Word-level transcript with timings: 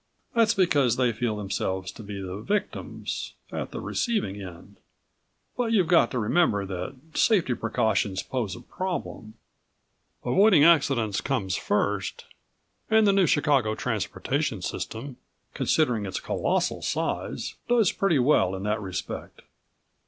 That's 0.33 0.55
because 0.55 0.95
they 0.95 1.11
feel 1.13 1.37
themselves 1.37 1.91
to 1.91 2.01
be 2.01 2.19
the 2.19 2.37
victims, 2.37 3.33
at 3.51 3.69
the 3.69 3.79
receiving 3.79 4.41
end. 4.41 4.77
But 5.55 5.73
you've 5.73 5.89
got 5.89 6.09
to 6.09 6.17
remember 6.17 6.65
that 6.65 6.95
safety 7.13 7.53
precautions 7.53 8.23
pose 8.23 8.55
a 8.55 8.61
problem. 8.61 9.35
Avoiding 10.25 10.63
accidents 10.63 11.21
comes 11.21 11.55
first 11.55 12.25
and 12.89 13.05
the 13.05 13.13
New 13.13 13.27
Chicago 13.27 13.75
Transportation 13.75 14.63
System, 14.63 15.17
considering 15.53 16.07
its 16.07 16.19
colossal 16.19 16.81
size, 16.81 17.53
does 17.69 17.91
pretty 17.91 18.17
well 18.17 18.55
in 18.55 18.63
that 18.63 18.81
respect." 18.81 19.43